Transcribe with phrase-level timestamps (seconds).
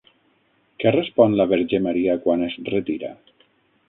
[0.83, 3.13] Què respon la Verge Maria quan es retira?